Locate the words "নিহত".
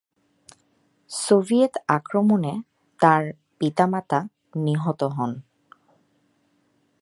4.55-5.01